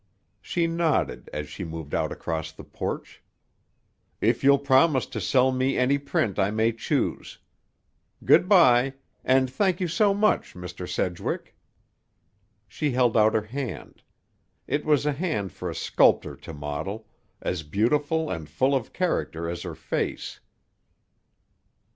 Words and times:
She 0.41 0.65
nodded 0.65 1.29
as 1.31 1.47
she 1.47 1.63
moved 1.63 1.93
out 1.93 2.11
across 2.11 2.51
the 2.51 2.63
porch. 2.63 3.21
"If 4.19 4.43
you'll 4.43 4.57
promise 4.57 5.05
to 5.05 5.21
sell 5.21 5.51
me 5.51 5.77
any 5.77 5.99
print 5.99 6.39
I 6.39 6.49
may 6.49 6.71
choose. 6.71 7.37
Good 8.25 8.49
by. 8.49 8.95
And 9.23 9.47
thank 9.47 9.79
you 9.79 9.87
so 9.87 10.15
much, 10.15 10.55
Mr. 10.55 10.89
Sedgwick!" 10.89 11.55
She 12.67 12.89
held 12.93 13.15
out 13.15 13.35
her 13.35 13.43
hand. 13.45 14.01
It 14.65 14.85
was 14.85 15.05
a 15.05 15.13
hand 15.13 15.51
for 15.51 15.69
a 15.69 15.75
sculptor 15.75 16.35
to 16.35 16.51
model, 16.51 17.07
as 17.39 17.61
beautiful 17.61 18.31
and 18.31 18.49
full 18.49 18.73
of 18.73 18.93
character 18.93 19.47
as 19.47 19.61
her 19.61 19.75
face. 19.75 20.39